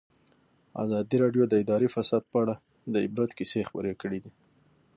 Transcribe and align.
ازادي 0.83 1.15
راډیو 1.23 1.43
د 1.47 1.53
اداري 1.63 1.87
فساد 1.95 2.23
په 2.31 2.37
اړه 2.43 2.55
د 2.93 2.95
عبرت 3.05 3.31
کیسې 3.37 3.67
خبر 3.69 3.85
کړي. 4.01 4.19